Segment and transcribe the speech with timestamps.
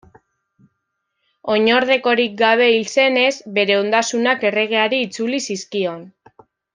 [1.55, 3.29] Oinordekorik gabe hil zenez,
[3.61, 6.01] bere ondasunak erregeari itzuli zizkion.